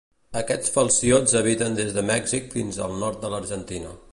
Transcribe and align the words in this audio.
Aquests 0.39 0.71
falciots 0.77 1.35
habiten 1.41 1.77
des 1.81 1.93
de 1.99 2.05
Mèxic 2.09 2.51
fins 2.57 2.81
al 2.87 2.97
nord 3.05 3.25
de 3.27 3.33
l'Argentina. 3.35 3.95